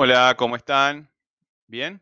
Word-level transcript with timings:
Hola, 0.00 0.36
¿cómo 0.38 0.54
están? 0.54 1.10
¿Bien? 1.66 2.00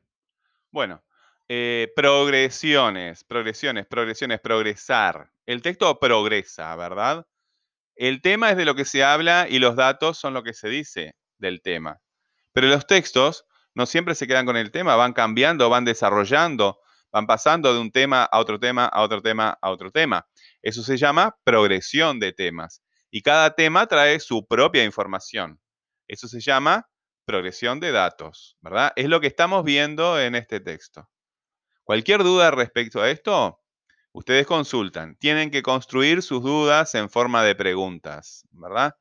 Bueno, 0.70 1.02
eh, 1.48 1.90
progresiones, 1.96 3.24
progresiones, 3.24 3.86
progresiones, 3.86 4.38
progresar. 4.38 5.30
El 5.46 5.62
texto 5.62 5.98
progresa, 5.98 6.76
¿verdad? 6.76 7.26
El 7.94 8.20
tema 8.20 8.50
es 8.50 8.58
de 8.58 8.66
lo 8.66 8.74
que 8.74 8.84
se 8.84 9.02
habla 9.02 9.46
y 9.48 9.60
los 9.60 9.76
datos 9.76 10.18
son 10.18 10.34
lo 10.34 10.42
que 10.42 10.52
se 10.52 10.68
dice 10.68 11.14
del 11.38 11.62
tema. 11.62 12.02
Pero 12.52 12.66
los 12.66 12.86
textos 12.86 13.46
no 13.74 13.86
siempre 13.86 14.14
se 14.14 14.26
quedan 14.26 14.44
con 14.44 14.58
el 14.58 14.70
tema, 14.70 14.94
van 14.96 15.14
cambiando, 15.14 15.70
van 15.70 15.86
desarrollando, 15.86 16.78
van 17.10 17.26
pasando 17.26 17.72
de 17.72 17.80
un 17.80 17.90
tema 17.92 18.24
a 18.24 18.40
otro 18.40 18.60
tema, 18.60 18.84
a 18.84 19.00
otro 19.00 19.22
tema, 19.22 19.56
a 19.62 19.70
otro 19.70 19.90
tema. 19.90 20.26
Eso 20.60 20.82
se 20.82 20.98
llama 20.98 21.34
progresión 21.44 22.20
de 22.20 22.34
temas. 22.34 22.82
Y 23.10 23.22
cada 23.22 23.54
tema 23.54 23.86
trae 23.86 24.20
su 24.20 24.46
propia 24.46 24.84
información. 24.84 25.58
Eso 26.06 26.28
se 26.28 26.40
llama 26.40 26.86
progresión 27.26 27.80
de 27.80 27.92
datos, 27.92 28.56
¿verdad? 28.62 28.92
Es 28.96 29.08
lo 29.08 29.20
que 29.20 29.26
estamos 29.26 29.64
viendo 29.64 30.18
en 30.18 30.34
este 30.34 30.60
texto. 30.60 31.10
Cualquier 31.84 32.22
duda 32.22 32.50
respecto 32.50 33.02
a 33.02 33.10
esto, 33.10 33.60
ustedes 34.12 34.46
consultan. 34.46 35.16
Tienen 35.16 35.50
que 35.50 35.62
construir 35.62 36.22
sus 36.22 36.42
dudas 36.42 36.94
en 36.94 37.10
forma 37.10 37.42
de 37.42 37.54
preguntas, 37.54 38.44
¿verdad? 38.52 38.94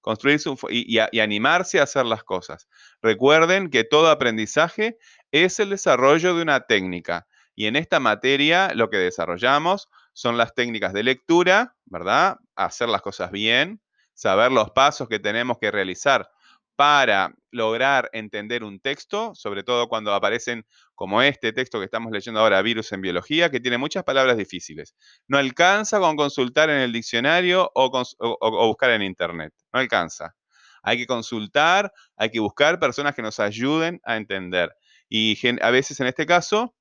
Construir 0.00 0.38
su, 0.38 0.58
y, 0.70 0.98
y, 0.98 1.20
animarse 1.20 1.80
a 1.80 1.84
hacer 1.84 2.06
las 2.06 2.24
cosas. 2.24 2.68
Recuerden 3.00 3.70
que 3.70 3.84
todo 3.84 4.10
aprendizaje 4.10 4.98
es 5.30 5.58
el 5.58 5.70
desarrollo 5.70 6.34
de 6.34 6.42
una 6.42 6.60
técnica. 6.60 7.26
Y 7.54 7.66
en 7.66 7.76
esta 7.76 8.00
materia 8.00 8.72
lo 8.74 8.90
que 8.90 8.96
desarrollamos 8.98 9.88
son 10.12 10.36
las 10.36 10.54
técnicas 10.54 10.92
de 10.92 11.04
lectura, 11.04 11.76
¿verdad? 11.86 12.38
Hacer 12.56 12.88
las 12.88 13.02
cosas 13.02 13.30
bien, 13.30 13.80
saber 14.14 14.52
los 14.52 14.70
pasos 14.70 15.08
que 15.08 15.18
tenemos 15.18 15.58
que 15.58 15.70
realizar 15.70 16.30
para 16.82 17.32
lograr 17.52 18.10
entender 18.12 18.64
un 18.64 18.80
texto, 18.80 19.36
sobre 19.36 19.62
todo 19.62 19.88
cuando 19.88 20.12
aparecen 20.12 20.66
como 20.96 21.22
este 21.22 21.52
texto 21.52 21.78
que 21.78 21.84
estamos 21.84 22.10
leyendo 22.10 22.40
ahora, 22.40 22.60
Virus 22.60 22.90
en 22.90 23.00
Biología, 23.00 23.52
que 23.52 23.60
tiene 23.60 23.78
muchas 23.78 24.02
palabras 24.02 24.36
difíciles. 24.36 24.96
No 25.28 25.38
alcanza 25.38 26.00
con 26.00 26.16
consultar 26.16 26.70
en 26.70 26.78
el 26.78 26.92
diccionario 26.92 27.70
o, 27.76 27.88
buscar 28.66 28.90
en 28.90 29.02
Internet. 29.02 29.54
No 29.72 29.78
alcanza. 29.78 30.34
Hay 30.82 30.98
que 30.98 31.06
consultar, 31.06 31.92
hay 32.16 32.30
que 32.32 32.40
buscar 32.40 32.80
personas 32.80 33.14
que 33.14 33.22
nos 33.22 33.38
ayuden 33.38 34.00
a 34.02 34.16
entender. 34.16 34.74
Y 35.08 35.38
a 35.60 35.70
veces 35.70 36.00
en 36.00 36.08
este 36.08 36.26
caso, 36.26 36.74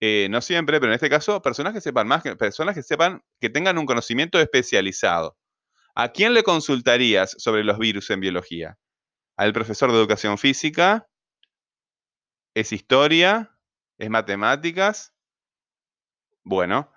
eh, 0.00 0.28
no 0.30 0.40
siempre, 0.40 0.80
pero 0.80 0.92
en 0.92 0.94
este 0.94 1.10
caso, 1.10 1.42
personas 1.42 1.74
que 1.74 1.82
sepan 1.82 2.08
más, 2.08 2.22
personas 2.38 2.74
que 2.74 2.82
sepan, 2.82 3.22
que 3.38 3.50
tengan 3.50 3.76
un 3.76 3.84
conocimiento 3.84 4.40
especializado. 4.40 5.36
¿A 5.94 6.08
quién 6.08 6.32
le 6.32 6.42
consultarías 6.42 7.36
sobre 7.36 7.64
los 7.64 7.78
virus 7.78 8.08
en 8.08 8.20
biología? 8.20 8.78
Al 9.36 9.52
profesor 9.52 9.90
de 9.90 9.98
educación 9.98 10.38
física, 10.38 11.08
es 12.54 12.72
historia, 12.72 13.58
es 13.98 14.10
matemáticas. 14.10 15.14
Bueno, 16.44 16.92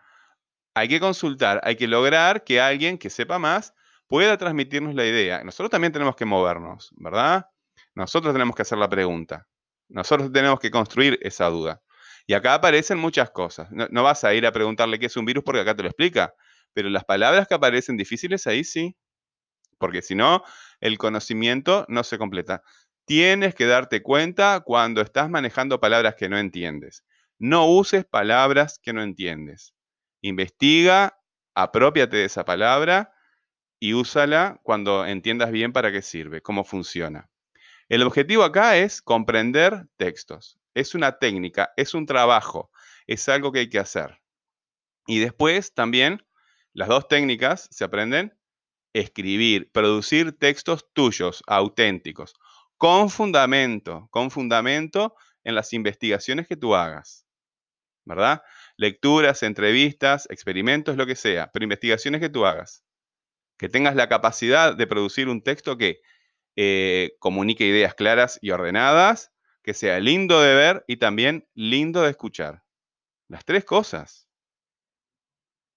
hay 0.73 0.87
que 0.89 0.99
consultar, 0.99 1.61
hay 1.63 1.75
que 1.75 1.87
lograr 1.87 2.43
que 2.43 2.59
alguien 2.59 2.97
que 2.97 3.09
sepa 3.09 3.39
más 3.39 3.73
pueda 4.07 4.37
transmitirnos 4.37 4.95
la 4.95 5.05
idea. 5.05 5.43
Nosotros 5.43 5.69
también 5.69 5.93
tenemos 5.93 6.15
que 6.15 6.25
movernos, 6.25 6.91
¿verdad? 6.97 7.47
Nosotros 7.93 8.33
tenemos 8.33 8.55
que 8.55 8.63
hacer 8.63 8.77
la 8.77 8.89
pregunta. 8.89 9.47
Nosotros 9.87 10.31
tenemos 10.31 10.59
que 10.59 10.71
construir 10.71 11.17
esa 11.21 11.45
duda. 11.47 11.81
Y 12.27 12.33
acá 12.33 12.55
aparecen 12.55 12.97
muchas 12.97 13.29
cosas. 13.31 13.69
No, 13.71 14.03
vas 14.03 14.23
a 14.23 14.33
ir 14.33 14.45
a 14.45 14.51
preguntarle 14.51 14.99
qué 14.99 15.05
es 15.05 15.17
un 15.17 15.25
virus 15.25 15.43
porque 15.43 15.61
acá 15.61 15.75
te 15.75 15.83
lo 15.83 15.89
explica. 15.89 16.33
Pero 16.73 16.89
las 16.89 17.05
palabras 17.05 17.47
que 17.47 17.53
aparecen 17.53 17.97
difíciles 17.97 18.47
ahí 18.47 18.63
sí 18.63 18.97
porque 19.77 20.01
si 20.01 20.15
no, 20.15 20.43
el 20.79 20.97
conocimiento 20.97 21.85
no 21.89 22.03
se 22.03 22.17
completa. 22.17 22.63
Tienes 23.05 23.53
que 23.55 23.65
darte 23.65 24.01
cuenta 24.01 24.61
cuando 24.61 25.01
estás 25.01 25.29
manejando 25.29 25.79
palabras 25.79 26.15
que 26.15 26.29
no 26.29 26.37
entiendes. 26.37 27.03
No 27.37 27.67
uses 27.67 28.05
palabras 28.05 28.79
que 28.81 28.93
no 28.93 29.03
entiendes. 29.03 29.75
Investiga, 30.21 31.19
apropiate 31.53 32.17
de 32.17 32.25
esa 32.25 32.45
palabra 32.45 33.13
y 33.79 33.93
úsala 33.93 34.59
cuando 34.63 35.05
entiendas 35.05 35.51
bien 35.51 35.73
para 35.73 35.91
qué 35.91 36.01
sirve, 36.01 36.41
cómo 36.41 36.63
funciona. 36.63 37.29
El 37.89 38.01
objetivo 38.01 38.43
acá 38.43 38.77
es 38.77 39.01
comprender 39.01 39.85
textos. 39.97 40.57
Es 40.73 40.95
una 40.95 41.19
técnica, 41.19 41.71
es 41.77 41.93
un 41.93 42.05
trabajo, 42.05 42.71
es 43.05 43.29
algo 43.29 43.51
que 43.51 43.59
hay 43.59 43.69
que 43.69 43.79
hacer. 43.79 44.19
Y 45.05 45.19
después 45.19 45.73
también 45.73 46.25
las 46.73 46.87
dos 46.89 47.07
técnicas 47.07 47.67
se 47.71 47.83
aprenden 47.83 48.35
escribir, 48.95 49.69
producir 49.73 50.37
textos 50.37 50.87
tuyos, 50.93 51.43
auténticos, 51.47 52.33
con 52.77 53.09
fundamento, 53.09 54.07
con 54.09 54.31
fundamento 54.31 55.15
en 55.43 55.53
las 55.53 55.73
investigaciones 55.73 56.47
que 56.47 56.55
tú 56.55 56.75
hagas, 56.75 57.27
¿verdad? 58.05 58.41
Lecturas, 58.77 59.43
entrevistas, 59.43 60.27
experimentos, 60.29 60.95
lo 60.95 61.05
que 61.05 61.17
sea, 61.17 61.51
pero 61.51 61.65
investigaciones 61.65 62.21
que 62.21 62.29
tú 62.29 62.45
hagas. 62.45 62.85
Que 63.57 63.67
tengas 63.67 63.95
la 63.95 64.07
capacidad 64.07 64.73
de 64.73 64.87
producir 64.87 65.27
un 65.27 65.41
texto 65.41 65.77
que 65.77 65.99
eh, 66.55 67.17
comunique 67.19 67.65
ideas 67.65 67.95
claras 67.95 68.39
y 68.41 68.51
ordenadas, 68.51 69.33
que 69.61 69.73
sea 69.73 69.99
lindo 69.99 70.41
de 70.41 70.55
ver 70.55 70.85
y 70.87 70.97
también 70.97 71.49
lindo 71.53 72.01
de 72.01 72.11
escuchar. 72.11 72.63
Las 73.27 73.43
tres 73.43 73.65
cosas. 73.65 74.29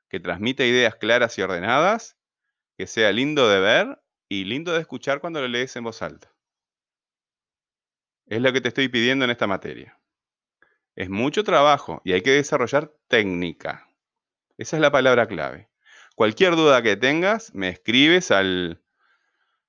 Que 0.09 0.21
transmita 0.21 0.65
ideas 0.65 0.95
claras 0.97 1.37
y 1.37 1.43
ordenadas, 1.43 2.18
que 2.79 2.87
sea 2.87 3.11
lindo 3.11 3.49
de 3.49 3.59
ver 3.59 4.01
y 4.29 4.45
lindo 4.45 4.73
de 4.73 4.81
escuchar 4.81 5.21
cuando 5.21 5.41
lo 5.41 5.49
lees 5.49 5.75
en 5.75 5.83
voz 5.83 6.01
alta. 6.01 6.33
Es 8.27 8.41
lo 8.41 8.53
que 8.53 8.61
te 8.61 8.69
estoy 8.69 8.89
pidiendo 8.89 9.25
en 9.25 9.33
esta 9.33 9.49
materia. 9.49 9.99
Es 10.95 11.11
mucho 11.11 11.43
trabajo 11.43 12.01
y 12.05 12.13
hay 12.13 12.23
que 12.23 12.31
desarrollar 12.31 12.95
técnica. 13.09 13.89
Esa 14.59 14.77
es 14.77 14.81
la 14.81 14.93
palabra 14.93 15.27
clave. 15.27 15.69
Cualquier 16.15 16.55
duda 16.55 16.81
que 16.81 16.97
tengas, 16.97 17.53
me 17.53 17.69
escribes 17.69 18.31
al, 18.31 18.81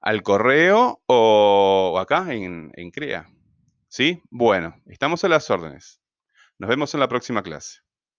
al 0.01 0.21
correo 0.21 1.01
o 1.07 1.97
acá 1.99 2.31
en, 2.31 2.71
en 2.75 2.91
CREA. 2.91 3.27
¿Sí? 3.87 4.21
Bueno, 4.29 4.79
estamos 4.85 5.23
a 5.23 5.29
las 5.29 5.49
órdenes. 5.49 5.99
Nos 6.59 6.69
vemos 6.69 6.93
en 6.93 6.99
la 6.99 7.07
próxima 7.07 7.41
clase. 7.41 7.79